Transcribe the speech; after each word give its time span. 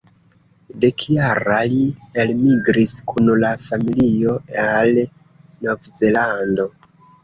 Dekjara, 0.85 1.57
li 1.73 1.83
elmigris 2.25 2.95
kun 3.13 3.31
la 3.45 3.55
familio 3.69 4.37
al 4.67 5.03
Novzelando. 5.09 6.73